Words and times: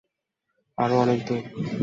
আরও 0.77 0.95
অনেক 0.97 1.19
দূর। 1.27 1.41